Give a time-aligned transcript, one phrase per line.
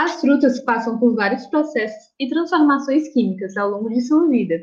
[0.00, 4.54] As frutas passam por vários processos e transformações químicas ao longo de sua vida,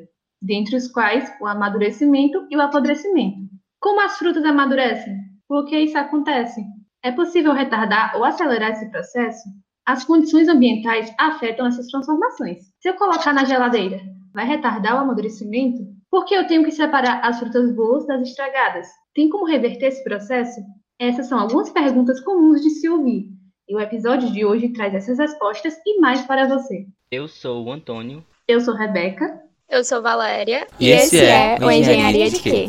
[0.41, 3.41] dentre os quais o amadurecimento e o apodrecimento.
[3.79, 5.15] Como as frutas amadurecem?
[5.47, 6.59] Por que isso acontece?
[7.03, 9.47] É possível retardar ou acelerar esse processo?
[9.85, 12.57] As condições ambientais afetam essas transformações.
[12.79, 14.01] Se eu colocar na geladeira,
[14.33, 15.83] vai retardar o amadurecimento?
[16.09, 18.87] Por que eu tenho que separar as frutas boas das estragadas?
[19.13, 20.59] Tem como reverter esse processo?
[20.99, 23.36] Essas são algumas perguntas comuns de se ouvir.
[23.67, 26.85] E o episódio de hoje traz essas respostas e mais para você.
[27.11, 28.23] Eu sou o Antônio.
[28.47, 29.41] Eu sou Rebeca.
[29.69, 30.65] Eu sou Valéria.
[30.79, 32.67] E, esse, é, é o Engenharia de Quê?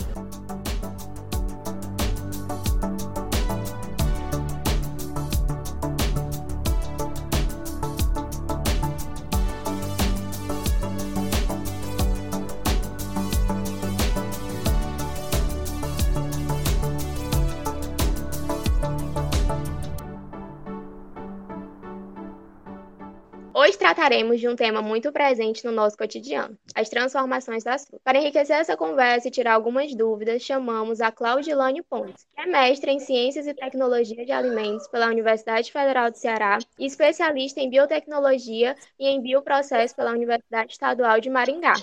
[24.08, 28.00] Trataremos de um tema muito presente no nosso cotidiano, as transformações das frutas.
[28.02, 32.90] Para enriquecer essa conversa e tirar algumas dúvidas, chamamos a Claudilane Pontes, que é mestre
[32.90, 38.74] em Ciências e Tecnologia de Alimentos pela Universidade Federal do Ceará e especialista em Biotecnologia
[38.98, 41.74] e em Bioprocesso pela Universidade Estadual de Maringá.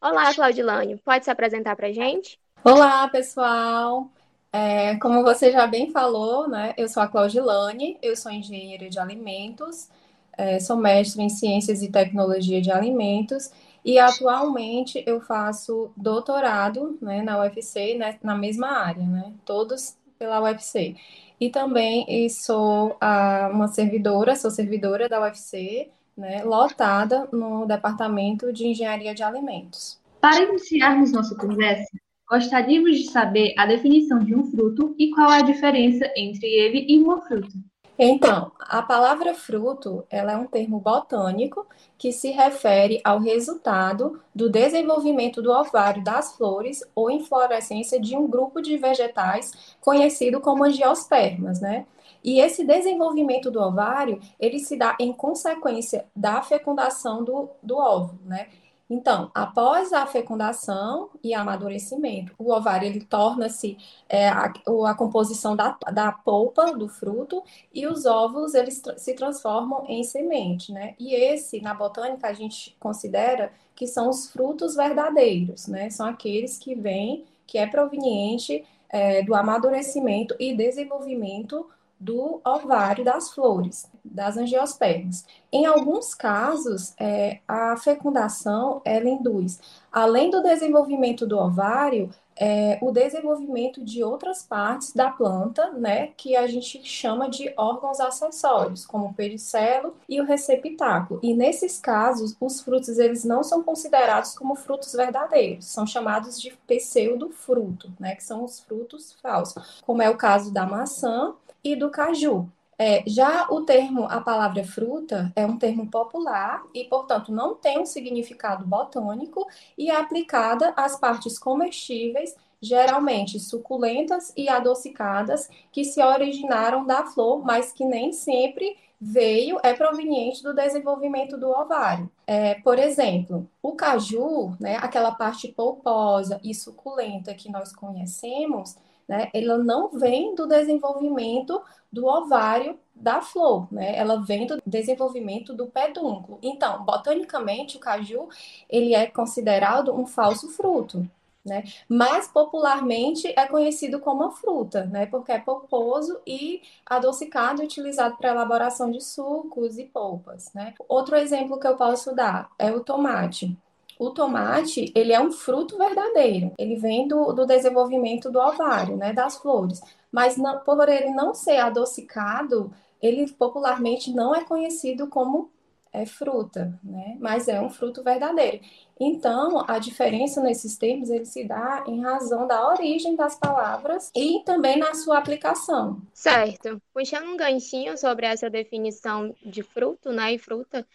[0.00, 2.40] Olá, Claudilane, pode se apresentar para a gente?
[2.64, 4.08] Olá, pessoal!
[4.50, 8.98] É, como você já bem falou, né, eu sou a Claudilane, eu sou engenheira de
[8.98, 9.90] alimentos,
[10.36, 13.50] é, sou mestre em Ciências e Tecnologia de Alimentos
[13.84, 20.42] e atualmente eu faço doutorado né, na UFC, né, na mesma área, né, todos pela
[20.42, 20.96] UFC.
[21.40, 28.66] E também sou a, uma servidora, sou servidora da UFC, né, lotada no Departamento de
[28.66, 30.00] Engenharia de Alimentos.
[30.20, 31.86] Para iniciarmos nossa conversa,
[32.28, 36.98] gostaríamos de saber a definição de um fruto e qual a diferença entre ele e
[36.98, 37.52] uma fruta.
[37.98, 41.66] Então, a palavra fruto, ela é um termo botânico
[41.96, 48.28] que se refere ao resultado do desenvolvimento do ovário das flores ou inflorescência de um
[48.28, 51.86] grupo de vegetais conhecido como angiospermas, né?
[52.22, 58.18] E esse desenvolvimento do ovário, ele se dá em consequência da fecundação do, do óvulo,
[58.24, 58.48] né?
[58.88, 63.76] Então, após a fecundação e amadurecimento, o ovário ele torna-se
[64.08, 64.52] é, a,
[64.86, 67.42] a, composição da, da polpa do fruto
[67.74, 70.94] e os óvulos eles se transformam em semente, né?
[71.00, 75.90] E esse, na botânica, a gente considera que são os frutos verdadeiros, né?
[75.90, 81.68] São aqueles que vêm, que é proveniente é, do amadurecimento e desenvolvimento
[81.98, 85.24] do ovário das flores, das angiospermas.
[85.50, 92.92] Em alguns casos, é, a fecundação ela induz, além do desenvolvimento do ovário, é, o
[92.92, 99.06] desenvolvimento de outras partes da planta, né, que a gente chama de órgãos acessórios, como
[99.06, 101.18] o pericelo e o receptáculo.
[101.22, 106.50] E nesses casos, os frutos eles não são considerados como frutos verdadeiros, são chamados de
[106.66, 111.34] pseudo-fruto, né, que são os frutos falsos, como é o caso da maçã
[111.72, 112.48] e do caju.
[112.78, 117.78] É, já o termo, a palavra fruta, é um termo popular e, portanto, não tem
[117.78, 119.46] um significado botânico
[119.78, 127.42] e é aplicada às partes comestíveis, geralmente suculentas e adocicadas, que se originaram da flor,
[127.44, 132.10] mas que nem sempre veio, é proveniente do desenvolvimento do ovário.
[132.26, 138.76] É, por exemplo, o caju, né, aquela parte polposa e suculenta que nós conhecemos,
[139.08, 141.62] né, ela não vem do desenvolvimento
[141.92, 143.96] do ovário da flor, né?
[143.96, 146.38] Ela vem do desenvolvimento do pedúnculo.
[146.42, 148.28] Então, botanicamente, o caju
[148.68, 151.08] ele é considerado um falso fruto,
[151.44, 151.64] né?
[151.88, 155.06] Mas popularmente é conhecido como uma fruta, né?
[155.06, 160.74] Porque é polposo e adocicado utilizado para elaboração de sucos e polpas, né?
[160.88, 163.56] Outro exemplo que eu posso dar é o tomate.
[163.98, 166.52] O tomate, ele é um fruto verdadeiro.
[166.58, 169.80] Ele vem do, do desenvolvimento do ovário, né, das flores.
[170.12, 175.50] Mas não, por ele não ser adocicado, ele popularmente não é conhecido como
[175.96, 177.16] é, fruta, né?
[177.18, 178.60] Mas é um fruto verdadeiro.
[179.00, 184.42] Então, a diferença nesses termos ele se dá em razão da origem das palavras e
[184.44, 186.02] também na sua aplicação.
[186.12, 186.80] Certo.
[186.92, 190.86] Puxando um ganchinho sobre essa definição de fruto, né, e fruta,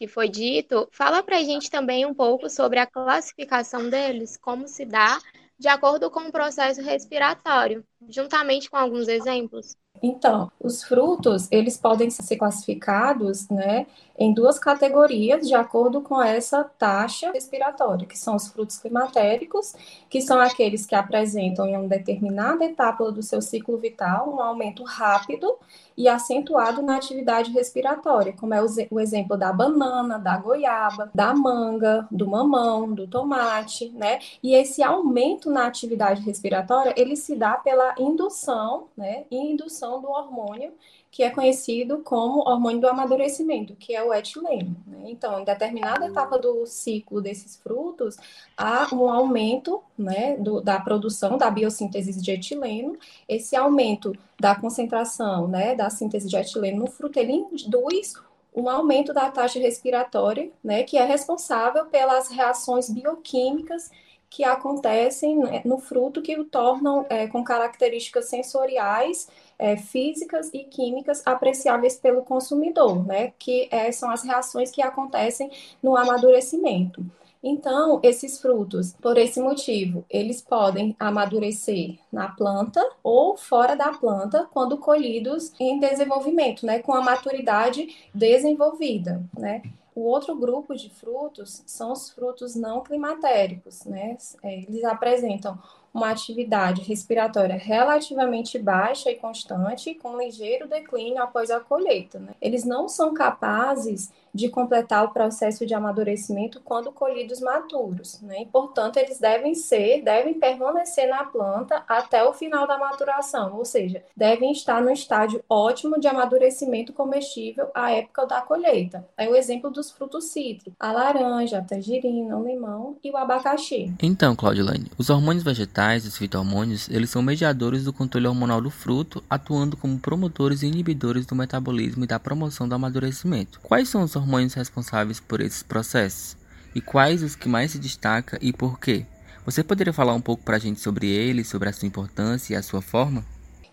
[0.00, 4.66] que foi dito, fala para a gente também um pouco sobre a classificação deles, como
[4.66, 5.18] se dá
[5.58, 9.76] de acordo com o processo respiratório, juntamente com alguns exemplos.
[10.02, 13.86] Então, os frutos, eles podem ser classificados, né,
[14.20, 19.74] em duas categorias de acordo com essa taxa respiratória, que são os frutos climatéricos,
[20.10, 24.84] que são aqueles que apresentam em uma determinada etapa do seu ciclo vital um aumento
[24.84, 25.56] rápido
[25.96, 32.06] e acentuado na atividade respiratória, como é o exemplo da banana, da goiaba, da manga,
[32.10, 34.18] do mamão, do tomate, né?
[34.42, 39.24] E esse aumento na atividade respiratória, ele se dá pela indução, né?
[39.30, 40.72] Indução do hormônio
[41.10, 44.76] que é conhecido como hormônio do amadurecimento, que é o etileno.
[44.86, 45.06] Né?
[45.06, 48.16] Então, em determinada etapa do ciclo desses frutos,
[48.56, 52.96] há um aumento né, do, da produção da biossíntese de etileno.
[53.28, 58.14] Esse aumento da concentração né, da síntese de etileno no fruto, ele induz
[58.54, 63.90] um aumento da taxa respiratória, né, que é responsável pelas reações bioquímicas
[64.30, 69.28] que acontecem né, no fruto que o tornam é, com características sensoriais
[69.58, 73.32] é, físicas e químicas apreciáveis pelo consumidor, né?
[73.38, 75.50] Que é, são as reações que acontecem
[75.82, 77.04] no amadurecimento.
[77.42, 84.46] Então, esses frutos, por esse motivo, eles podem amadurecer na planta ou fora da planta
[84.52, 89.62] quando colhidos em desenvolvimento, né, com a maturidade desenvolvida, né?
[89.94, 94.16] O outro grupo de frutos são os frutos não climatéricos, né?
[94.42, 95.58] É, eles apresentam
[95.92, 102.18] uma atividade respiratória relativamente baixa e constante, com ligeiro declínio após a colheita.
[102.20, 102.34] Né?
[102.40, 108.42] Eles não são capazes de completar o processo de amadurecimento quando colhidos maturos, né?
[108.42, 113.64] E, portanto, eles devem ser, devem permanecer na planta até o final da maturação, ou
[113.64, 119.06] seja, devem estar no estágio ótimo de amadurecimento comestível à época da colheita.
[119.16, 123.92] É o exemplo dos frutos cítricos, a laranja, a tangerina, o limão e o abacaxi.
[124.02, 129.22] Então, Claudilane, os hormônios vegetais, os fitohormônios, eles são mediadores do controle hormonal do fruto,
[129.28, 133.60] atuando como promotores e inibidores do metabolismo e da promoção do amadurecimento.
[133.62, 136.36] Quais são os hormônios responsáveis por esses processos?
[136.74, 139.04] E quais os que mais se destaca e por quê?
[139.44, 142.56] Você poderia falar um pouco para a gente sobre eles, sobre a sua importância e
[142.56, 143.24] a sua forma?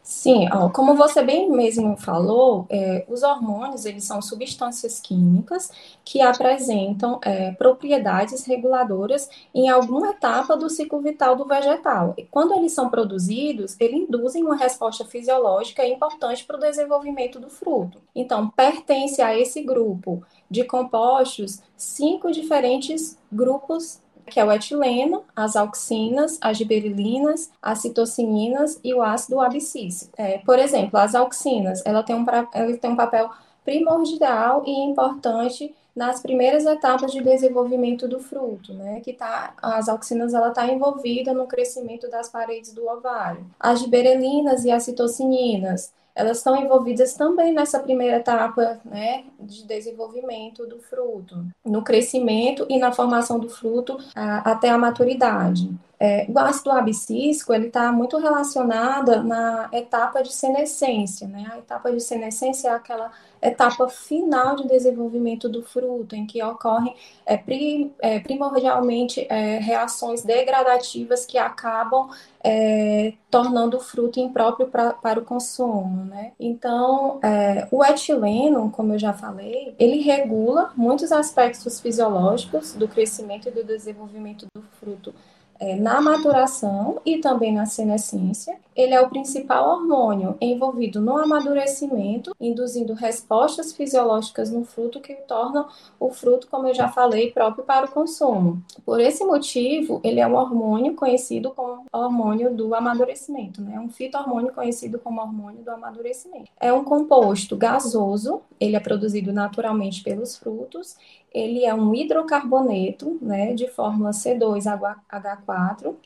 [0.10, 5.70] Sim, ó, como você bem mesmo falou, é, os hormônios eles são substâncias químicas
[6.06, 12.14] que apresentam é, propriedades reguladoras em alguma etapa do ciclo vital do vegetal.
[12.18, 17.50] E quando eles são produzidos, eles induzem uma resposta fisiológica importante para o desenvolvimento do
[17.50, 18.02] fruto.
[18.16, 25.56] Então, pertence a esse grupo de compostos cinco diferentes grupos que é o etileno, as
[25.56, 30.14] auxinas, as giberilinas, as citocininas e o ácido abscísico.
[30.18, 33.30] É, por exemplo, as auxinas, ela tem, um, ela tem um papel
[33.64, 39.02] primordial e importante nas primeiras etapas de desenvolvimento do fruto, né?
[39.02, 43.44] Que tá, as auxinas ela está envolvida no crescimento das paredes do ovário.
[43.60, 50.66] As giberelinas e as citocininas, elas estão envolvidas também nessa primeira etapa né, de desenvolvimento
[50.66, 55.70] do fruto, no crescimento e na formação do fruto a, até a maturidade.
[56.00, 61.50] É, o ácido abscísico ele está muito relacionado na etapa de senescência, né?
[61.52, 63.12] A etapa de senescência é aquela
[63.42, 66.96] etapa final de desenvolvimento do fruto, em que ocorrem
[67.26, 72.10] é, pri, é, primordialmente é, reações degradativas que acabam
[72.44, 76.32] é, tornando o fruto impróprio pra, para o consumo, né?
[76.40, 83.48] Então, é, o etileno, como eu já falei, ele regula muitos aspectos fisiológicos do crescimento
[83.48, 85.14] e do desenvolvimento do fruto
[85.60, 88.58] é, na maturação e também na senescência.
[88.76, 95.68] Ele é o principal hormônio envolvido no amadurecimento, induzindo respostas fisiológicas no fruto que tornam
[96.00, 98.62] o fruto, como eu já falei, próprio para o consumo.
[98.86, 103.80] Por esse motivo, ele é um hormônio conhecido como hormônio do amadurecimento, né?
[103.80, 106.52] um fito-hormônio conhecido como hormônio do amadurecimento.
[106.60, 110.96] É um composto gasoso, ele é produzido naturalmente pelos frutos
[111.38, 115.38] ele é um hidrocarboneto, né, de fórmula C2H4,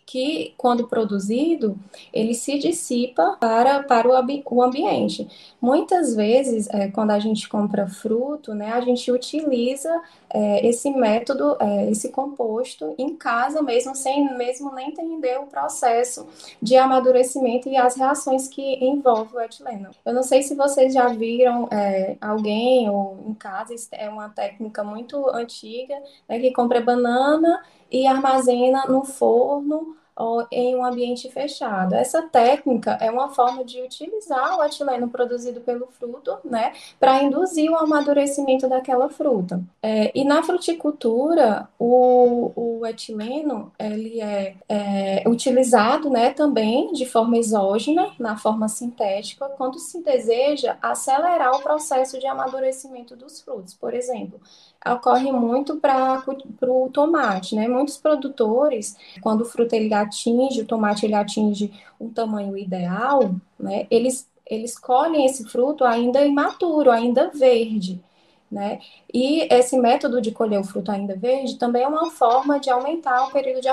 [0.06, 1.78] que, quando produzido,
[2.14, 5.28] ele se dissipa para, para o, o ambiente.
[5.60, 9.90] Muitas vezes, é, quando a gente compra fruto, né, a gente utiliza
[10.30, 16.28] é, esse método, é, esse composto em casa mesmo, sem mesmo nem entender o processo
[16.62, 19.90] de amadurecimento e as reações que envolvem o etileno.
[20.06, 24.84] Eu não sei se vocês já viram é, alguém ou em casa, é uma técnica
[24.84, 25.96] muito antiga,
[26.28, 31.96] né, que compra banana e armazena no forno ou em um ambiente fechado.
[31.96, 37.72] Essa técnica é uma forma de utilizar o etileno produzido pelo fruto, né, para induzir
[37.72, 39.62] o amadurecimento daquela fruta.
[39.82, 47.38] É, e na fruticultura, o, o etileno ele é, é, utilizado, né, também de forma
[47.38, 53.74] exógena, na forma sintética, quando se deseja acelerar o processo de amadurecimento dos frutos.
[53.74, 54.40] Por exemplo,
[54.86, 56.24] ocorre muito para
[56.62, 57.68] o tomate, né?
[57.68, 63.86] Muitos produtores, quando o fruto ele atinge, o tomate ele atinge um tamanho ideal, né?
[63.92, 68.04] Eles, eles colhem esse fruto ainda imaturo, ainda verde,
[68.52, 68.80] né?
[69.14, 73.28] E esse método de colher o fruto ainda verde também é uma forma de aumentar
[73.28, 73.70] o período de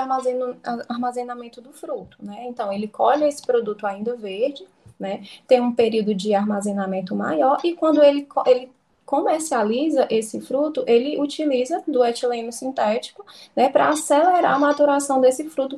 [0.87, 2.45] armazenamento do fruto, né?
[2.47, 4.65] Então, ele colhe esse produto ainda verde,
[4.99, 5.23] né?
[5.47, 8.71] Tem um período de armazenamento maior e quando ele, ele
[9.09, 13.25] comercializa esse fruto, ele utiliza do etileno sintético,
[13.55, 15.75] né, para acelerar a maturação desse fruto,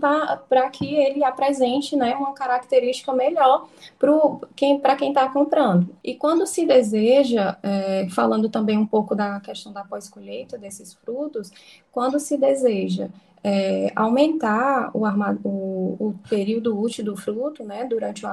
[0.50, 5.96] para que ele apresente, né, uma característica melhor para quem está tá comprando.
[6.04, 11.50] E quando se deseja, é, falando também um pouco da questão da pós-colheita desses frutos,
[11.90, 13.08] quando se deseja
[13.44, 18.30] é, aumentar o, arma, o, o, período útil do fruto, né, durante o,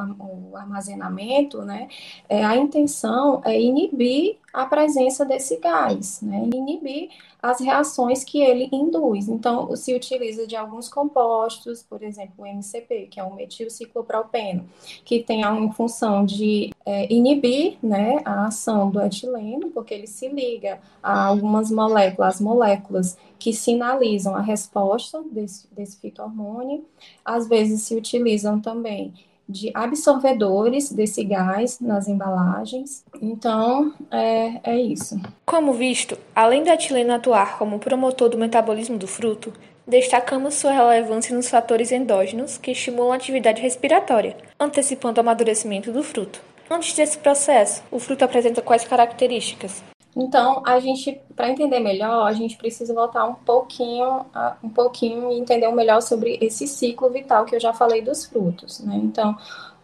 [0.51, 1.89] o armazenamento, né,
[2.29, 8.69] é, a intenção é inibir a presença desse gás, né, inibir as reações que ele
[8.73, 9.29] induz.
[9.29, 14.69] Então, se utiliza de alguns compostos, por exemplo, o MCP, que é o metilciclopropeno,
[15.05, 20.29] que tem a função de é, inibir né, a ação do etileno, porque ele se
[20.29, 26.85] liga a algumas moléculas, as moléculas que sinalizam a resposta desse, desse fitohormônio.
[27.25, 29.15] Às vezes se utilizam também
[29.49, 33.05] de absorvedores desse gás nas embalagens.
[33.21, 35.21] Então, é, é isso.
[35.47, 39.53] Como visto, além do etileno atuar como promotor do metabolismo do fruto,
[39.87, 46.03] destacamos sua relevância nos fatores endógenos que estimulam a atividade respiratória, antecipando o amadurecimento do
[46.03, 46.43] fruto.
[46.71, 49.83] Antes desse processo, o fruto apresenta quais características?
[50.21, 54.27] Então, a gente, para entender melhor, a gente precisa voltar um pouquinho,
[54.63, 58.81] um pouquinho e entender melhor sobre esse ciclo vital que eu já falei dos frutos,
[58.81, 58.97] né?
[58.97, 59.39] Então,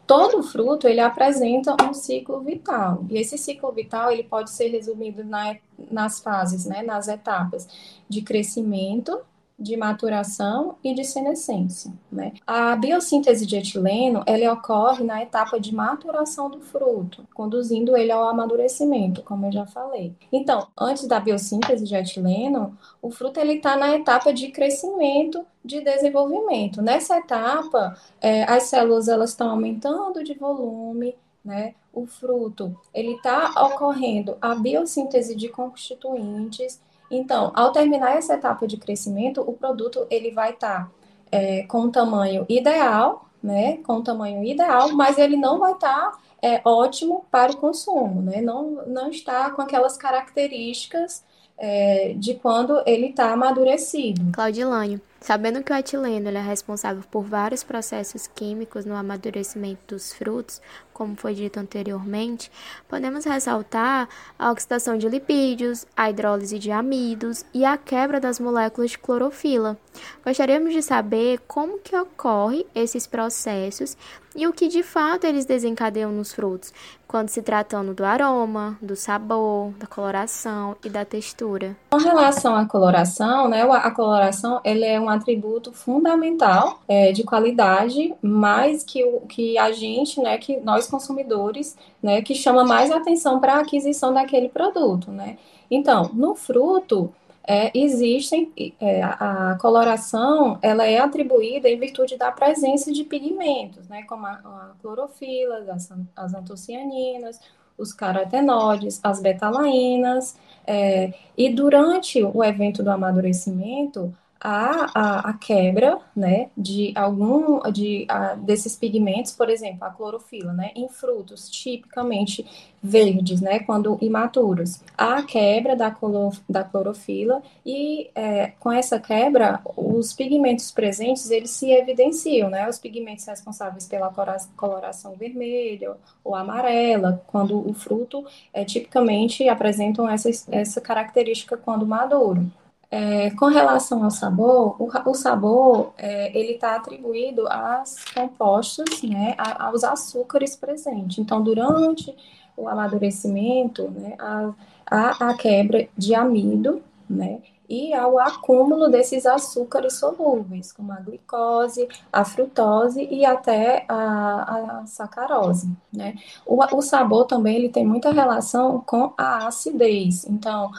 [0.09, 5.23] todo fruto ele apresenta um ciclo vital e esse ciclo vital ele pode ser resumido
[5.23, 5.57] na,
[5.89, 7.69] nas fases, né, nas etapas
[8.09, 9.21] de crescimento,
[9.65, 11.91] de maturação e de senescência.
[12.13, 12.35] Né?
[12.47, 18.29] A biossíntese de etileno ela ocorre na etapa de maturação do fruto, conduzindo ele ao
[18.29, 20.15] amadurecimento, como eu já falei.
[20.31, 25.81] Então, antes da biossíntese de etileno, o fruto ele está na etapa de crescimento, de
[25.81, 26.83] desenvolvimento.
[26.83, 31.75] Nessa etapa, é, as células elas estão aumentando de volume, né?
[31.93, 36.81] O fruto ele está ocorrendo a biossíntese de constituintes
[37.11, 40.91] então, ao terminar essa etapa de crescimento, o produto ele vai estar tá,
[41.31, 43.79] é, com um tamanho ideal, né?
[43.79, 48.23] Com um tamanho ideal, mas ele não vai estar tá, é, ótimo para o consumo,
[48.23, 48.41] né?
[48.41, 51.25] Não, não está com aquelas características
[51.57, 54.33] é, de quando ele está amadurecido.
[54.33, 60.61] Claudilânio, sabendo que o etileno é responsável por vários processos químicos no amadurecimento dos frutos,
[60.93, 62.51] como foi dito anteriormente,
[62.89, 64.09] podemos ressaltar
[64.39, 69.79] a oxidação de lipídios, a hidrólise de amidos e a quebra das moléculas de clorofila.
[70.25, 73.97] Gostaríamos de saber como que ocorre esses processos
[74.37, 76.73] e o que de fato eles desencadeiam nos frutos,
[77.15, 81.77] quando se tratando do aroma, do sabor, da coloração e da textura.
[81.93, 88.13] Com relação à coloração, né, a coloração ele é um atributo fundamental é, de qualidade,
[88.21, 93.39] mais que o que a gente, né, que nós consumidores, né, que chama mais atenção
[93.39, 95.39] para a aquisição daquele produto, né.
[95.71, 97.15] Então, no fruto,
[97.47, 104.03] é, existem é, a coloração ela é atribuída em virtude da presença de pigmentos, né,
[104.05, 107.39] como a, a clorofila, as, as antocianinas,
[107.77, 110.37] os carotenoides, as betalainas,
[110.67, 118.05] é, e durante o evento do amadurecimento, a, a, a, quebra né, de algum de,
[118.11, 122.47] a, desses pigmentos, por exemplo, a clorofila, né, em frutos tipicamente
[122.83, 124.83] verdes, né, quando imaturos.
[124.99, 131.51] A quebra da, cloro, da clorofila e é, com essa quebra, os pigmentos presentes, eles
[131.51, 134.13] se evidenciam, né, os pigmentos responsáveis pela
[134.55, 142.53] coloração vermelha ou amarela, quando o fruto é, tipicamente apresentam essa, essa característica quando maduro.
[142.97, 149.35] É, com relação ao sabor, o, o sabor é, ele está atribuído aos compostos, né,
[149.37, 151.19] aos açúcares presentes.
[151.19, 152.15] Então, durante
[152.57, 154.53] o amadurecimento, né, a,
[154.87, 157.41] a, a quebra de amido, né?
[157.69, 164.87] E ao acúmulo desses açúcares solúveis, como a glicose, a frutose e até a, a
[164.87, 166.15] sacarose, né?
[166.47, 170.25] O, o sabor também ele tem muita relação com a acidez.
[170.27, 170.71] Então,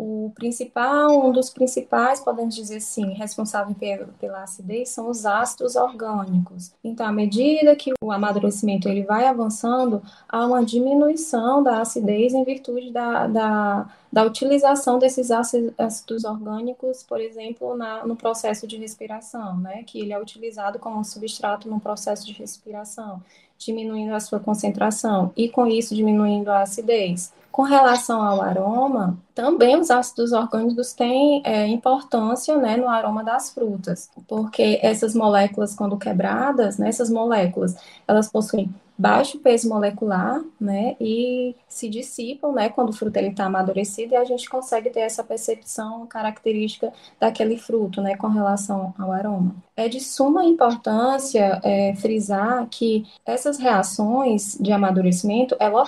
[0.00, 3.74] o principal, um dos principais, podemos dizer assim, responsável
[4.20, 6.72] pela, acidez são os ácidos orgânicos.
[6.84, 12.44] Então, à medida que o amadurecimento ele vai avançando, há uma diminuição da acidez em
[12.44, 19.58] virtude da, da, da utilização desses ácidos orgânicos, por exemplo, na, no processo de respiração,
[19.58, 19.82] né?
[19.82, 23.20] Que ele é utilizado como substrato no processo de respiração,
[23.58, 27.32] diminuindo a sua concentração e, com isso, diminuindo a acidez.
[27.50, 33.50] Com relação ao aroma, também os ácidos orgânicos têm é, importância né, no aroma das
[33.50, 37.74] frutas, porque essas moléculas, quando quebradas, né, essas moléculas,
[38.06, 43.44] elas possuem baixo peso molecular, né, e se dissipam, né, quando o fruto ele está
[43.44, 49.12] amadurecido e a gente consegue ter essa percepção característica daquele fruto, né, com relação ao
[49.12, 49.54] aroma.
[49.76, 55.86] É de suma importância é, frisar que essas reações de amadurecimento, ela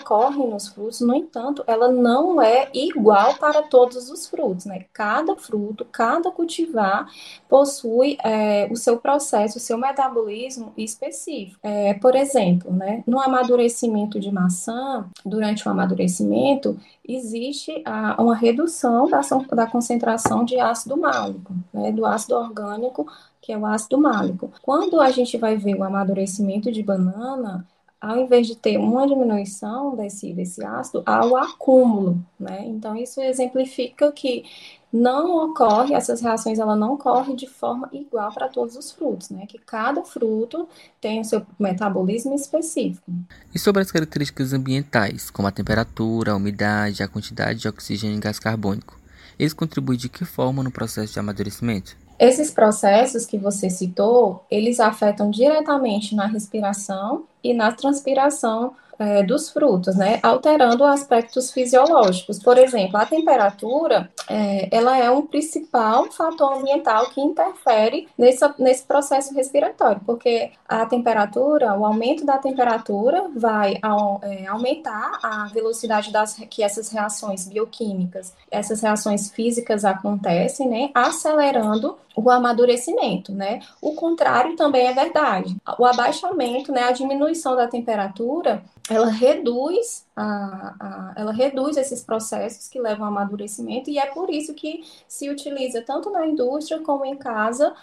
[0.49, 5.85] nos frutos, no entanto, ela não é igual para todos os frutos, né, cada fruto,
[5.85, 7.09] cada cultivar
[7.49, 11.59] possui é, o seu processo, o seu metabolismo específico.
[11.63, 19.09] É, por exemplo, né, no amadurecimento de maçã, durante o amadurecimento, existe a, uma redução
[19.09, 19.21] da,
[19.53, 23.07] da concentração de ácido málico, né, do ácido orgânico,
[23.41, 24.53] que é o ácido málico.
[24.63, 27.67] Quando a gente vai ver o amadurecimento de banana,
[28.01, 32.65] ao invés de ter uma diminuição desse, desse ácido, há o acúmulo, né?
[32.67, 34.45] Então, isso exemplifica que
[34.93, 39.45] não ocorre, essas reações ela não ocorrem de forma igual para todos os frutos, né?
[39.47, 40.67] Que cada fruto
[41.01, 43.13] tem o seu metabolismo específico.
[43.55, 48.21] E sobre as características ambientais, como a temperatura, a umidade, a quantidade de oxigênio e
[48.21, 48.99] gás carbônico,
[49.39, 51.97] eles contribuem de que forma no processo de amadurecimento?
[52.21, 59.49] Esses processos que você citou, eles afetam diretamente na respiração e na transpiração é, dos
[59.49, 62.39] frutos, né, alterando aspectos fisiológicos.
[62.39, 68.85] Por exemplo, a temperatura, é, ela é um principal fator ambiental que interfere nesse, nesse
[68.85, 76.13] processo respiratório, porque a temperatura, o aumento da temperatura vai ao, é, aumentar a velocidade
[76.13, 83.61] das que essas reações bioquímicas, essas reações físicas acontecem, né, acelerando o amadurecimento, né?
[83.81, 85.57] O contrário também é verdade.
[85.79, 92.69] O abaixamento, né, a diminuição da temperatura, ela reduz a, a, ela reduz esses processos
[92.69, 97.05] que levam ao amadurecimento e é por isso que se utiliza tanto na indústria como
[97.05, 97.75] em casa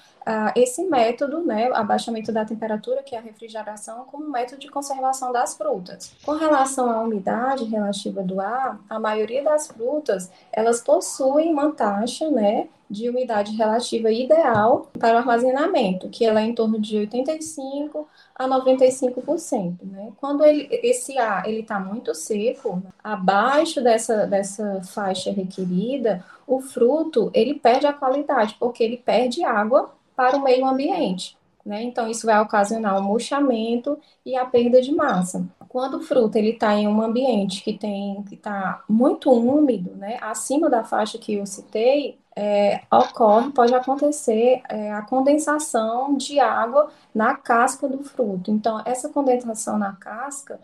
[0.55, 5.55] esse método, né, abaixamento da temperatura, que é a refrigeração, como método de conservação das
[5.55, 6.13] frutas.
[6.25, 12.29] Com relação à umidade relativa do ar, a maioria das frutas elas possuem uma taxa,
[12.29, 18.07] né, de umidade relativa ideal para o armazenamento, que ela é em torno de 85
[18.33, 20.13] a 95%, né?
[20.17, 27.31] Quando ele, esse ar ele está muito seco, abaixo dessa, dessa faixa requerida, o fruto
[27.33, 31.37] ele perde a qualidade, porque ele perde água para o meio ambiente.
[31.65, 31.83] Né?
[31.83, 35.45] Então, isso vai ocasionar o um murchamento e a perda de massa.
[35.67, 40.69] Quando o fruto está em um ambiente que tem que está muito úmido, né, acima
[40.69, 47.35] da faixa que eu citei, é, ocorre, pode acontecer é, a condensação de água na
[47.35, 48.51] casca do fruto.
[48.51, 50.59] Então, essa condensação na casca,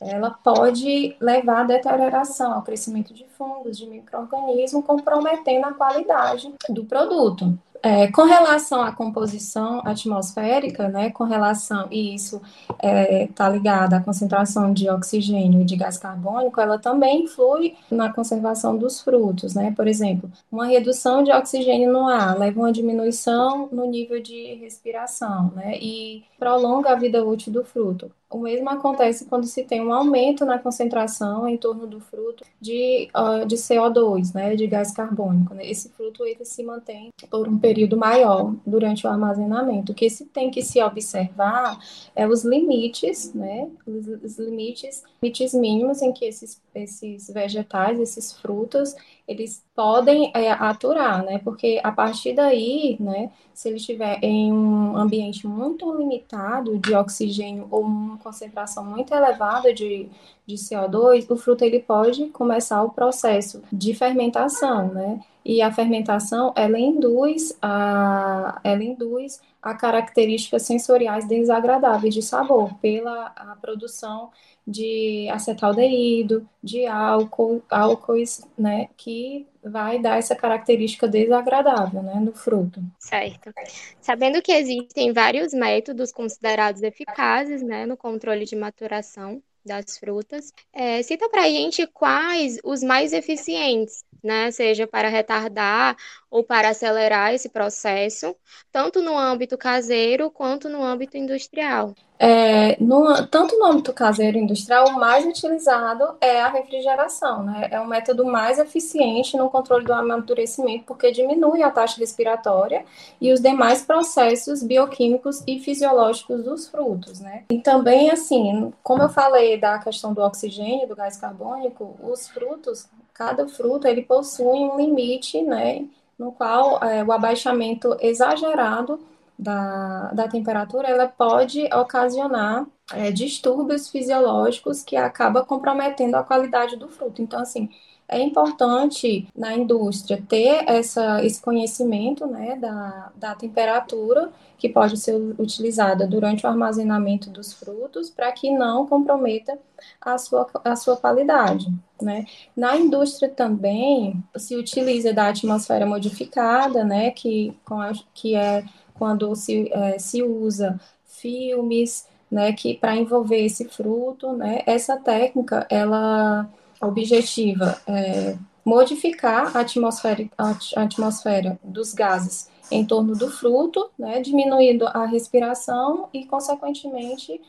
[0.00, 6.86] ela pode levar à deterioração, ao crescimento de fungos, de micro-organismos, comprometendo a qualidade do
[6.86, 7.58] produto.
[7.82, 13.94] É, com relação à composição atmosférica, né, com relação, e isso está é, tá ligado
[13.94, 19.54] à concentração de oxigênio e de gás carbônico, ela também influi na conservação dos frutos,
[19.54, 19.72] né?
[19.76, 24.54] Por exemplo, uma redução de oxigênio no ar leva a uma diminuição no nível de
[24.56, 25.78] respiração, né?
[25.78, 28.10] E prolonga a vida útil do fruto.
[28.30, 33.08] O mesmo acontece quando se tem um aumento na concentração em torno do fruto de,
[33.46, 35.54] de CO2, né, de gás carbônico.
[35.54, 35.66] Né?
[35.66, 39.92] Esse fruto ele se mantém por um período maior durante o armazenamento.
[39.92, 41.78] O que se tem que se observar
[42.14, 48.34] é os limites, né, os, os limites, limites mínimos em que esses, esses vegetais, esses
[48.34, 48.94] frutos,
[49.28, 51.38] eles podem é, aturar, né?
[51.38, 57.68] Porque a partir daí, né, se ele estiver em um ambiente muito limitado de oxigênio
[57.70, 60.08] ou uma concentração muito elevada de,
[60.46, 65.20] de CO2, o fruto ele pode começar o processo de fermentação, né?
[65.48, 73.30] e a fermentação, ela induz a, ela induz a características sensoriais desagradáveis de sabor pela
[73.58, 74.30] produção
[74.68, 82.82] de acetaldeído, de álcool, álcoois, né, que vai dar essa característica desagradável, né, no fruto.
[82.98, 83.50] Certo.
[83.98, 91.02] Sabendo que existem vários métodos considerados eficazes, né, no controle de maturação das frutas, é,
[91.02, 94.50] cita para a gente quais os mais eficientes né?
[94.50, 95.96] Seja para retardar
[96.30, 98.36] ou para acelerar esse processo,
[98.70, 101.94] tanto no âmbito caseiro quanto no âmbito industrial.
[102.20, 107.68] É, no, tanto no âmbito caseiro e industrial, o mais utilizado é a refrigeração, né?
[107.70, 112.84] É o método mais eficiente no controle do amadurecimento, porque diminui a taxa respiratória
[113.20, 117.44] e os demais processos bioquímicos e fisiológicos dos frutos, né?
[117.50, 122.88] E também, assim, como eu falei da questão do oxigênio, do gás carbônico, os frutos,
[123.14, 125.86] cada fruto, ele possui um limite, né?
[126.18, 129.00] No qual é, o abaixamento exagerado
[129.38, 136.88] da, da temperatura, ela pode ocasionar é, distúrbios fisiológicos que acaba comprometendo a qualidade do
[136.88, 137.22] fruto.
[137.22, 137.68] Então, assim,
[138.08, 145.14] é importante na indústria ter essa, esse conhecimento né, da, da temperatura que pode ser
[145.38, 149.58] utilizada durante o armazenamento dos frutos para que não comprometa
[150.00, 151.66] a sua, a sua qualidade.
[152.00, 152.24] Né?
[152.56, 159.70] Na indústria também se utiliza da atmosfera modificada, né, que, a, que é quando se,
[159.72, 166.48] é, se usa filmes, né, que para envolver esse fruto, né, essa técnica, ela
[166.80, 174.86] objetiva é modificar a atmosfera, a atmosfera dos gases em torno do fruto, né, diminuindo
[174.86, 177.40] a respiração e, consequentemente,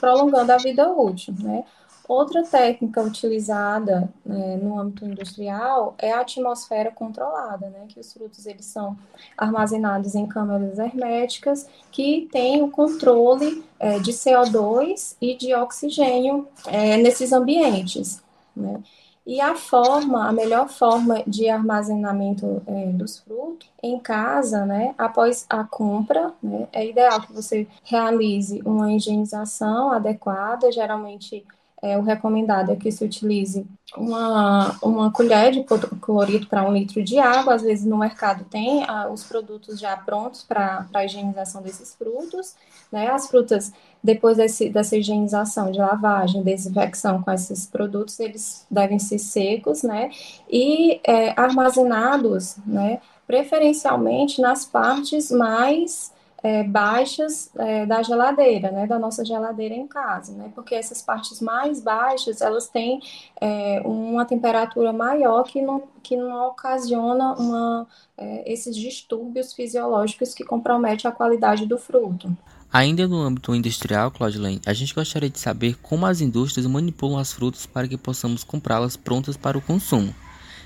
[0.00, 1.64] prolongando a vida útil, né.
[2.08, 8.46] Outra técnica utilizada né, no âmbito industrial é a atmosfera controlada, né, que os frutos
[8.46, 8.96] eles são
[9.36, 16.96] armazenados em câmaras herméticas que têm o controle é, de CO2 e de oxigênio é,
[16.96, 18.22] nesses ambientes.
[18.58, 18.82] Né?
[19.26, 25.44] E a forma, a melhor forma de armazenamento é, dos frutos em casa, né, após
[25.50, 31.44] a compra, né, é ideal que você realize uma higienização adequada, geralmente
[31.80, 33.64] é, o recomendado é que se utilize
[33.96, 35.64] uma, uma colher de
[36.00, 37.54] cloreto para um litro de água.
[37.54, 42.56] Às vezes no mercado tem ah, os produtos já prontos para a higienização desses frutos.
[42.90, 43.08] Né?
[43.08, 49.18] As frutas, depois desse, dessa higienização de lavagem, desinfecção com esses produtos, eles devem ser
[49.18, 50.10] secos né?
[50.50, 53.00] e é, armazenados, né?
[53.24, 56.12] preferencialmente nas partes mais
[56.42, 61.40] é, baixas é, da geladeira, né, da nossa geladeira em casa, né, porque essas partes
[61.40, 63.00] mais baixas, elas têm
[63.40, 70.44] é, uma temperatura maior que não, que não ocasiona uma, é, esses distúrbios fisiológicos que
[70.44, 72.36] comprometem a qualidade do fruto.
[72.70, 77.32] Ainda no âmbito industrial, Claudelene, a gente gostaria de saber como as indústrias manipulam as
[77.32, 80.14] frutas para que possamos comprá-las prontas para o consumo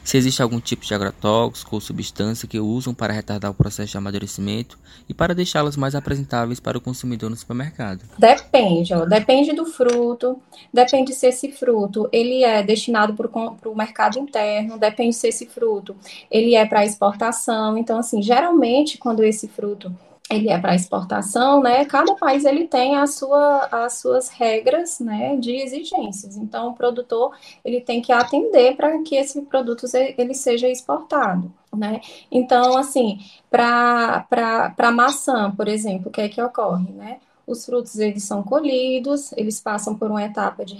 [0.04, 3.96] se existe algum tipo de agrotóxico ou substância que usam para retardar o processo de
[3.98, 8.02] amadurecimento e para deixá-las mais apresentáveis para o consumidor no supermercado.
[8.18, 10.40] Depende, ó, depende do fruto,
[10.72, 15.96] depende se esse fruto ele é destinado para o mercado interno, depende se esse fruto
[16.30, 17.76] ele é para exportação.
[17.78, 19.94] Então, assim, geralmente quando esse fruto
[20.36, 21.84] ele é para exportação, né?
[21.84, 26.36] Cada país ele tem a sua, as suas regras, né, de exigências.
[26.36, 32.00] Então, o produtor ele tem que atender para que esse produto ele seja exportado, né?
[32.30, 33.18] Então, assim,
[33.50, 34.20] para
[34.76, 37.20] para maçã, por exemplo, o que é que ocorre, né?
[37.46, 40.74] Os frutos eles são colhidos, eles passam por uma etapa de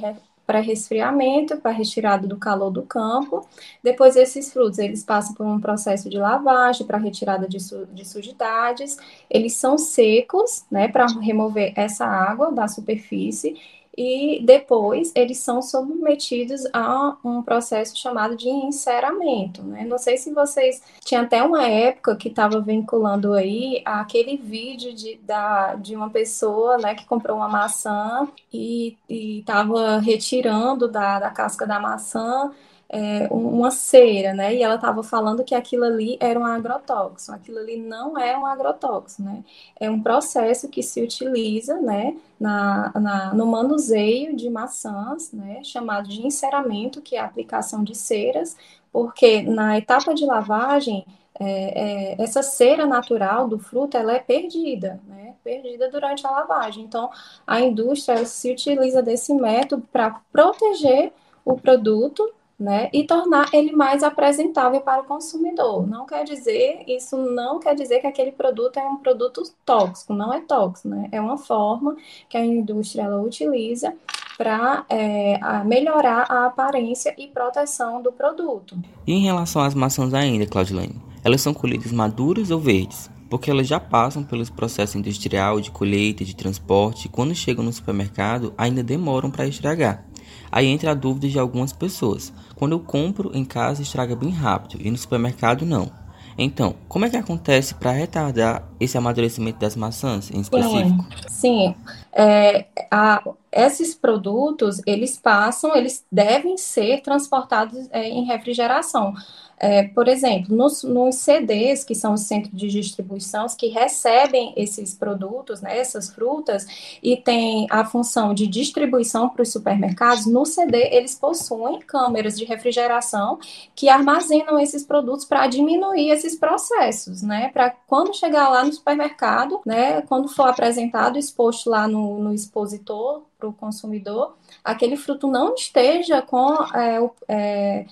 [0.47, 3.47] para resfriamento, para retirada do calor do campo.
[3.83, 8.05] Depois, esses frutos, eles passam por um processo de lavagem para retirada de, su de
[8.05, 8.97] sujidades.
[9.31, 13.57] Eles são secos, né, para remover essa água da superfície
[13.97, 19.85] e depois eles são submetidos a um processo chamado de enceramento, né?
[19.85, 25.17] Não sei se vocês tinha até uma época que estava vinculando aí aquele vídeo de,
[25.17, 31.67] da, de uma pessoa, né, que comprou uma maçã e estava retirando da, da casca
[31.67, 32.51] da maçã
[32.93, 34.55] é, uma cera, né?
[34.55, 37.35] E ela estava falando que aquilo ali era um agrotóxico.
[37.35, 39.43] Aquilo ali não é um agrotóxico, né?
[39.81, 42.15] É um processo que se utiliza, né?
[42.39, 45.65] Na, na, no manuseio de maçãs, né?
[45.65, 48.55] Chamado de enceramento, que é a aplicação de ceras,
[48.93, 51.07] porque na etapa de lavagem
[51.41, 55.35] é, é, essa cera natural do fruto ela é perdida, né?
[55.43, 56.85] Perdida durante a lavagem.
[56.85, 57.11] Então,
[57.47, 61.11] a indústria se utiliza desse método para proteger
[61.43, 62.31] o produto
[62.63, 65.85] né, e tornar ele mais apresentável para o consumidor.
[65.87, 70.33] Não quer dizer, isso não quer dizer que aquele produto é um produto tóxico, não
[70.33, 71.09] é tóxico, né?
[71.11, 71.97] É uma forma
[72.29, 73.93] que a indústria ela utiliza
[74.39, 78.77] para é, melhorar a aparência e proteção do produto.
[79.07, 83.11] E em relação às maçãs ainda, Claudilene, elas são colhidas maduras ou verdes?
[83.29, 87.73] Porque elas já passam pelos processos industrial de colheita, de transporte, e quando chegam no
[87.73, 90.05] supermercado ainda demoram para estragar.
[90.53, 92.31] Aí entra a dúvida de algumas pessoas.
[92.55, 95.91] Quando eu compro em casa, estraga bem rápido e no supermercado não.
[96.37, 101.05] Então, como é que acontece para retardar esse amadurecimento das maçãs em específico?
[101.27, 101.75] Sim, sim.
[102.13, 109.15] É, a, esses produtos, eles passam, eles devem ser transportados é, em refrigeração.
[109.65, 114.93] É, por exemplo, nos, nos, CDs, que são os centros de distribuição, que recebem esses
[114.93, 116.67] produtos, né, essas frutas,
[117.01, 122.45] e tem a função de distribuição para os supermercados, no CD eles possuem câmeras de
[122.45, 123.39] refrigeração
[123.77, 127.51] que armazenam esses produtos para diminuir esses processos, né?
[127.53, 133.23] Para quando chegar lá no supermercado, né, quando for apresentado, exposto lá no, no expositor
[133.43, 137.87] para o consumidor, aquele fruto não esteja com é, é,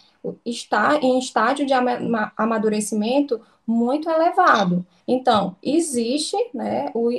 [0.47, 1.73] está em estágio de
[2.37, 4.87] amadurecimento muito elevado.
[5.09, 7.11] Então, existe né, o,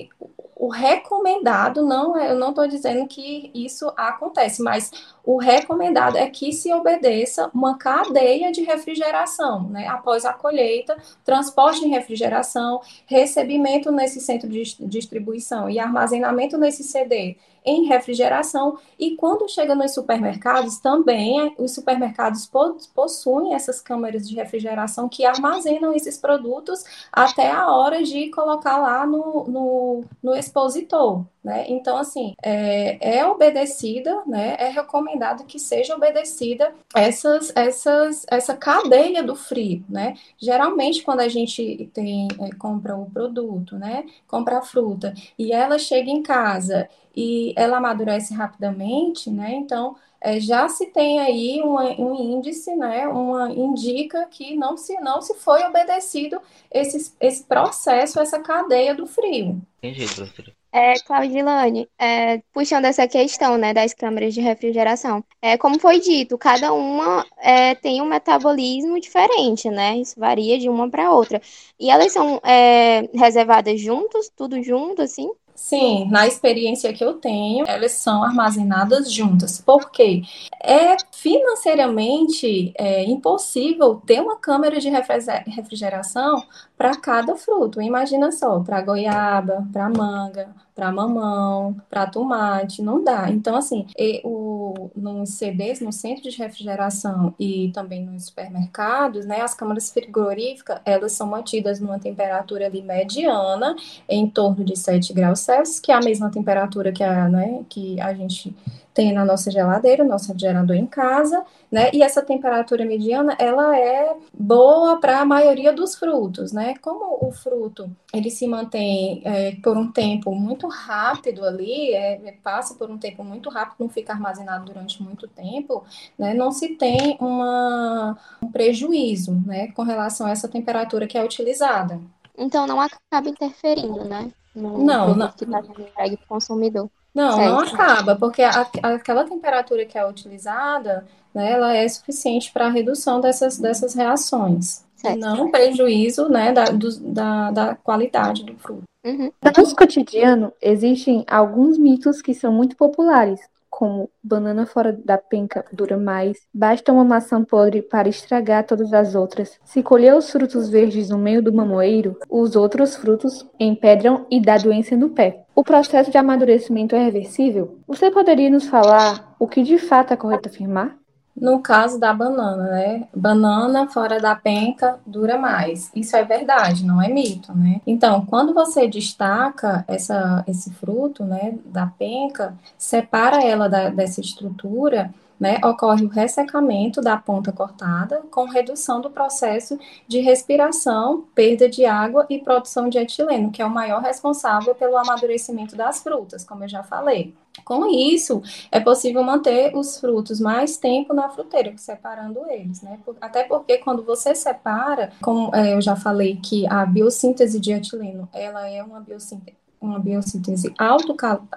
[0.55, 4.91] o recomendado, não é, eu não estou dizendo que isso acontece, mas
[5.23, 9.87] o recomendado é que se obedeça uma cadeia de refrigeração, né?
[9.87, 17.37] Após a colheita, transporte em refrigeração, recebimento nesse centro de distribuição e armazenamento nesse CD
[17.65, 18.77] em refrigeração.
[18.97, 22.49] E quando chega nos supermercados, também os supermercados
[22.93, 29.05] possuem essas câmeras de refrigeração que armazenam esses produtos até a hora de colocar lá
[29.05, 31.23] no, no, no expositor.
[31.43, 31.65] Né?
[31.67, 34.55] Então, assim, é, é obedecida, né?
[34.59, 34.69] é
[35.11, 39.83] recomendado que seja obedecida essas, essas, essa cadeia do frio.
[39.89, 40.15] Né?
[40.37, 44.05] Geralmente, quando a gente tem, é, compra o produto, né?
[44.27, 49.53] compra a fruta, e ela chega em casa e ela amadurece rapidamente, né?
[49.55, 53.05] Então, é, já se tem aí uma, um índice, né?
[53.07, 56.39] Uma indica que não se não se foi obedecido
[56.71, 59.61] esse, esse processo, essa cadeia do frio.
[59.83, 60.60] Entendi, professora.
[60.73, 66.37] É, Claudilane, é, puxando essa questão né, das câmeras de refrigeração, é, como foi dito,
[66.37, 69.97] cada uma é, tem um metabolismo diferente, né?
[69.97, 71.41] Isso varia de uma para outra.
[71.77, 75.29] E elas são é, reservadas juntos, tudo junto, assim?
[75.53, 79.61] Sim, na experiência que eu tenho, elas são armazenadas juntas.
[79.61, 80.23] Por quê?
[80.59, 86.43] É financeiramente é, impossível ter uma câmera de refrigeração
[86.81, 87.79] para cada fruto.
[87.79, 93.29] Imagina só, para goiaba, para manga, para mamão, para tomate, não dá.
[93.29, 93.85] Então, assim,
[94.23, 100.81] o, nos CDs, no centro de refrigeração e também nos supermercados, né, as câmaras frigoríficas,
[100.83, 103.75] elas são mantidas numa temperatura ali mediana,
[104.09, 108.01] em torno de 7 graus Celsius, que é a mesma temperatura que a, né, que
[108.01, 108.55] a gente
[108.93, 111.89] tem na nossa geladeira, nosso gerador em casa, né?
[111.93, 116.75] E essa temperatura mediana, ela é boa para a maioria dos frutos, né?
[116.81, 122.75] Como o fruto, ele se mantém é, por um tempo muito rápido ali, é, passa
[122.75, 125.83] por um tempo muito rápido, não fica armazenado durante muito tempo,
[126.17, 126.33] né?
[126.33, 129.71] Não se tem uma, um prejuízo, né?
[129.71, 131.99] Com relação a essa temperatura que é utilizada.
[132.37, 134.31] Então não acaba interferindo, né?
[134.53, 135.31] No não, não.
[135.31, 136.89] Que está sendo entregue para o consumidor.
[137.13, 137.51] Não, certo.
[137.51, 142.69] não acaba, porque a, aquela temperatura que é utilizada, né, ela é suficiente para a
[142.69, 144.85] redução dessas, dessas reações.
[144.95, 145.19] Certo.
[145.19, 148.83] Não prejuízo né, da, do, da, da qualidade do fruto.
[149.03, 149.31] Uhum.
[149.43, 153.39] No nosso cotidiano, existem alguns mitos que são muito populares,
[153.81, 159.15] como banana fora da penca dura mais, basta uma maçã podre para estragar todas as
[159.15, 159.59] outras.
[159.65, 164.55] Se colher os frutos verdes no meio do mamoeiro, os outros frutos empedram e dá
[164.59, 165.45] doença no pé.
[165.55, 167.79] O processo de amadurecimento é reversível?
[167.87, 171.00] Você poderia nos falar o que de fato é correto afirmar?
[171.35, 173.07] No caso da banana, né?
[173.15, 175.89] Banana fora da penca dura mais.
[175.95, 177.81] Isso é verdade, não é mito, né?
[177.87, 185.11] Então, quando você destaca essa, esse fruto, né, da penca, separa ela da, dessa estrutura,
[185.41, 191.83] né, ocorre o ressecamento da ponta cortada, com redução do processo de respiração, perda de
[191.83, 196.63] água e produção de etileno, que é o maior responsável pelo amadurecimento das frutas, como
[196.63, 197.33] eu já falei.
[197.65, 202.99] Com isso, é possível manter os frutos mais tempo na fruteira, separando eles, né?
[203.19, 208.29] Até porque quando você separa, como é, eu já falei que a biossíntese de etileno,
[208.31, 210.71] ela é uma biossíntese uma biossíntese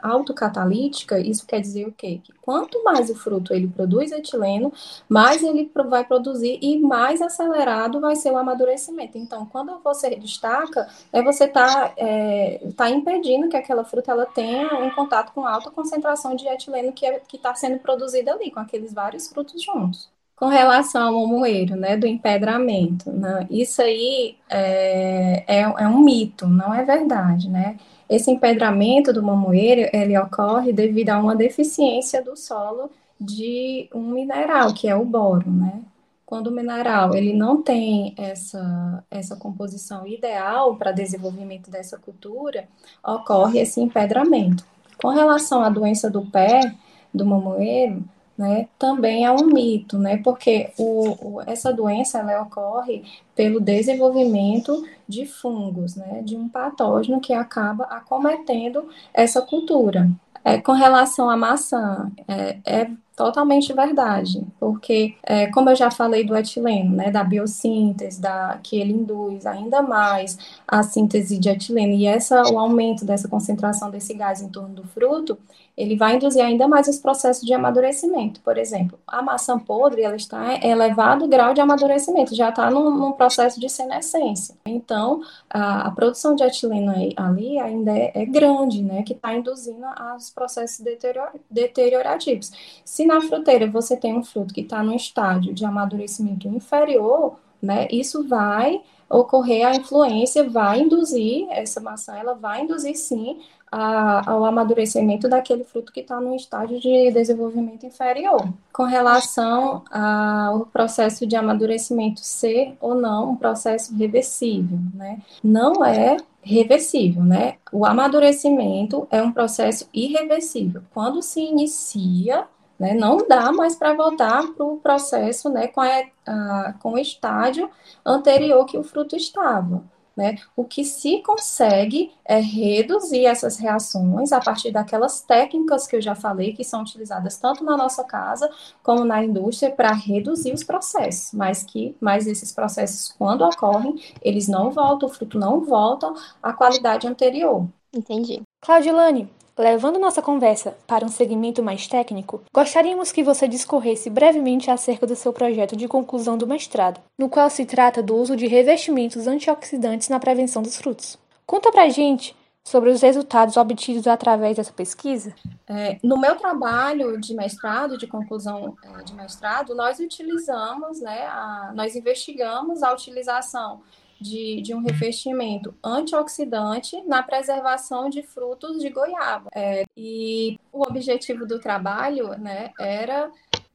[0.03, 2.21] autocatalítica, isso quer dizer o quê?
[2.25, 4.73] Que quanto mais o fruto ele produz etileno,
[5.07, 9.19] mais ele vai produzir e mais acelerado vai ser o amadurecimento.
[9.19, 14.75] Então, quando você destaca, é você está é, tá impedindo que aquela fruta ela tenha
[14.75, 18.95] um contato com alta concentração de etileno que é, está sendo produzida ali, com aqueles
[18.95, 25.61] vários frutos juntos com relação ao moeiro, né, do empedramento, né, isso aí é, é,
[25.61, 27.79] é, um mito, não é verdade, né?
[28.09, 32.91] Esse empedramento do mamoeiro, ele ocorre devido a uma deficiência do solo
[33.21, 35.81] de um mineral, que é o boro, né?
[36.27, 42.67] Quando o mineral ele não tem essa, essa composição ideal para desenvolvimento dessa cultura,
[43.03, 44.65] ocorre esse empedramento.
[45.01, 46.75] Com relação à doença do pé,
[47.13, 48.03] do mamoeiro,
[48.37, 54.85] né, também é um mito, né, porque o, o, essa doença ela ocorre pelo desenvolvimento
[55.09, 60.11] de fungos, né, de um patógeno que acaba acometendo essa cultura.
[60.45, 66.25] É, com relação à maçã, é, é totalmente verdade, porque, é, como eu já falei
[66.25, 71.93] do etileno, né, da biossíntese, da, que ele induz ainda mais a síntese de etileno,
[71.93, 75.39] e essa, o aumento dessa concentração desse gás em torno do fruto,
[75.77, 78.41] ele vai induzir ainda mais os processos de amadurecimento.
[78.41, 82.91] Por exemplo, a maçã podre, ela está em elevado grau de amadurecimento, já está num,
[82.91, 84.55] num processo de senescência.
[84.67, 89.85] Então, a, a, produção de etileno ali ainda é, é grande, né, que está induzindo
[90.17, 92.53] os processos deterior, deteriorativos.
[92.85, 97.89] Se na fruteira você tem um fruto que está no estágio de amadurecimento inferior, né,
[97.91, 103.39] isso vai ocorrer a influência, vai induzir, essa maçã, ela vai induzir sim
[103.71, 108.49] a, ao amadurecimento daquele fruto que está no estágio de desenvolvimento inferior.
[108.73, 115.19] Com relação ao processo de amadurecimento ser ou não um processo reversível, né?
[115.43, 117.57] Não é reversível, né?
[117.73, 120.83] O amadurecimento é um processo irreversível.
[120.93, 122.47] Quando se inicia,
[122.85, 126.99] né, não dá mais para voltar para o processo né, com, a, a, com o
[126.99, 127.71] estágio
[128.05, 129.83] anterior que o fruto estava.
[130.15, 130.37] Né?
[130.55, 136.15] O que se consegue é reduzir essas reações a partir daquelas técnicas que eu já
[136.15, 138.49] falei, que são utilizadas tanto na nossa casa
[138.83, 144.47] como na indústria para reduzir os processos, mas que mas esses processos, quando ocorrem, eles
[144.47, 147.67] não voltam, o fruto não volta à qualidade anterior.
[147.93, 148.43] Entendi.
[148.61, 155.07] Claudilane, Levando nossa conversa para um segmento mais técnico, gostaríamos que você discorresse brevemente acerca
[155.07, 159.29] do seu projeto de conclusão do mestrado, no qual se trata do uso de revestimentos
[159.29, 161.17] antioxidantes na prevenção dos frutos.
[161.47, 165.33] Conta pra gente sobre os resultados obtidos através dessa pesquisa?
[165.69, 171.73] É, no meu trabalho de mestrado, de conclusão é, de mestrado, nós utilizamos, né, a,
[171.77, 173.83] nós investigamos a utilização
[174.21, 179.51] de, de um revestimento antioxidante na preservação de frutos de goiaba.
[179.55, 183.31] É, e o objetivo do trabalho né, era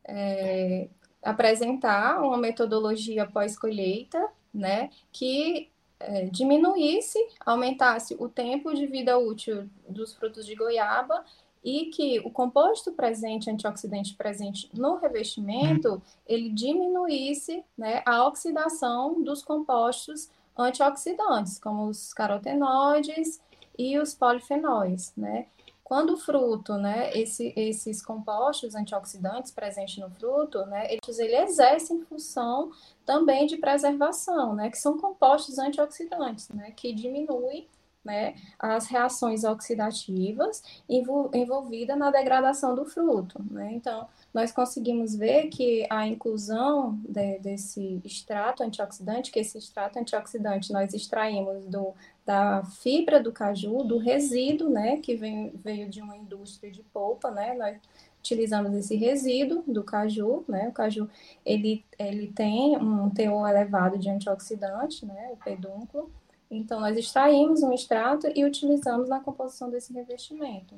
[0.05, 0.87] é,
[1.23, 10.13] apresentar uma metodologia pós-colheita né, que é, diminuísse, aumentasse o tempo de vida útil dos
[10.13, 11.23] frutos de goiaba
[11.63, 19.43] e que o composto presente, antioxidante presente no revestimento, ele diminuísse né, a oxidação dos
[19.43, 23.41] compostos antioxidantes, como os carotenoides
[23.77, 25.47] e os polifenóis, né?
[25.83, 32.01] Quando o fruto, né, esse, esses compostos antioxidantes presentes no fruto, né, eles ele exercem
[32.01, 32.71] função
[33.03, 37.67] também de preservação, né, que são compostos antioxidantes, né, que diminuem
[38.03, 43.43] né, as reações oxidativas envolvidas na degradação do fruto.
[43.51, 43.73] Né?
[43.73, 50.71] Então, nós conseguimos ver que a inclusão de, desse extrato antioxidante, que esse extrato antioxidante
[50.71, 51.93] nós extraímos do,
[52.25, 57.31] da fibra do caju, do resíduo, né, que vem, veio de uma indústria de polpa,
[57.31, 57.77] né, nós
[58.19, 61.09] utilizamos esse resíduo do caju, né, o caju,
[61.45, 66.11] ele, ele tem um teor elevado de antioxidante, né, o pedúnculo,
[66.49, 70.75] então, nós extraímos um extrato e utilizamos na composição desse revestimento.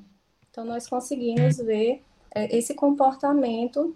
[0.50, 2.04] Então, nós conseguimos ver
[2.36, 3.96] é, esse comportamento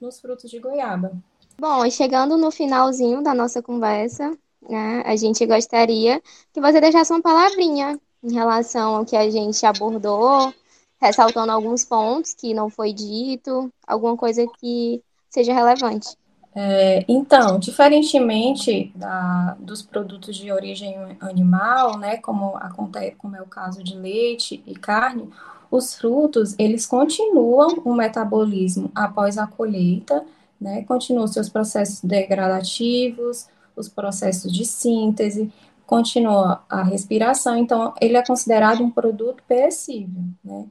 [0.00, 1.12] nos frutos de goiaba.
[1.58, 6.20] Bom, chegando no finalzinho da nossa conversa, né, a gente gostaria
[6.52, 10.52] que você deixasse uma palavrinha em relação ao que a gente abordou,
[11.00, 16.14] ressaltando alguns pontos que não foi dito, alguma coisa que seja relevante.
[16.58, 23.46] É, então, diferentemente da, dos produtos de origem animal, né, como acontece, como é o
[23.46, 25.28] caso de leite e carne,
[25.70, 30.24] os frutos eles continuam o metabolismo após a colheita,
[30.58, 35.52] né, continuam seus processos degradativos, os processos de síntese,
[35.86, 40.64] continua a respiração, então ele é considerado um produto perecível, né?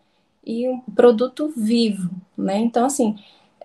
[0.43, 2.57] E um produto vivo, né?
[2.57, 3.15] Então, assim,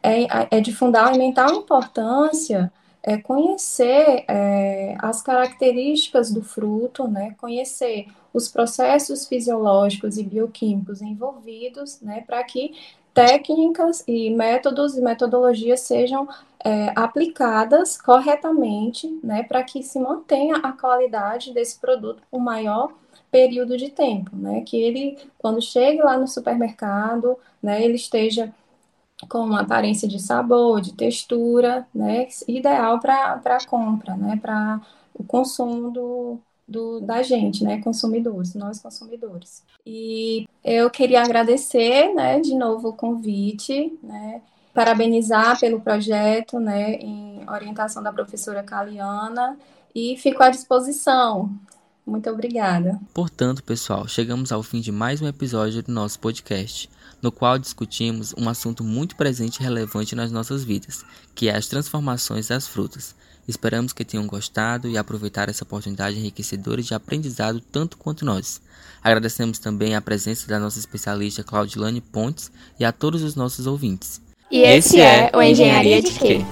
[0.03, 7.35] é, é de fundamental importância é conhecer é, as características do fruto, né?
[7.39, 12.23] Conhecer os processos fisiológicos e bioquímicos envolvidos, né?
[12.27, 12.75] Para que
[13.15, 16.29] técnicas e métodos e metodologias sejam
[16.65, 22.93] é, aplicadas corretamente, né, para que se mantenha a qualidade desse produto por maior
[23.31, 28.53] período de tempo, né, que ele, quando chegue lá no supermercado, né, ele esteja
[29.29, 34.81] com uma aparência de sabor, de textura, né, ideal para a compra, né, para
[35.15, 39.63] o consumo do, do, da gente, né, consumidores, nós consumidores.
[39.85, 44.43] E eu queria agradecer, né, de novo o convite, né,
[44.73, 49.59] parabenizar pelo projeto, né, em orientação da professora Caliana,
[49.95, 51.51] e fico à disposição.
[52.07, 52.99] Muito obrigada.
[53.13, 56.89] Portanto, pessoal, chegamos ao fim de mais um episódio do nosso podcast,
[57.23, 61.05] no qual discutimos um assunto muito presente e relevante nas nossas vidas,
[61.35, 63.15] que é as transformações das frutas.
[63.47, 68.61] Esperamos que tenham gostado e aproveitado essa oportunidade enriquecedora de aprendizado tanto quanto nós.
[69.03, 74.21] Agradecemos também a presença da nossa especialista Claudilane Pontes e a todos os nossos ouvintes.
[74.51, 76.45] E esse, esse é o Engenharia de Quê?